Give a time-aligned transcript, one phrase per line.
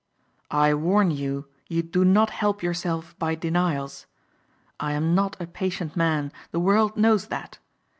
[0.49, 4.07] I warn you you do not help yourself by denials.
[4.79, 6.31] I am not a patient man.
[6.49, 7.59] The world knows that.